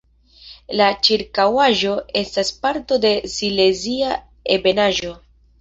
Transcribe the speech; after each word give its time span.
La 0.79 0.87
ĉirkaŭaĵo 1.07 1.93
estas 2.23 2.51
parto 2.65 2.99
de 3.05 3.13
Silezia 3.37 4.19
ebenaĵo. 4.57 5.17